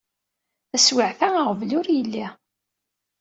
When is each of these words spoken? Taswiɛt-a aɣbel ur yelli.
Taswiɛt-a 0.69 1.27
aɣbel 1.41 1.71
ur 1.79 1.87
yelli. 1.95 2.25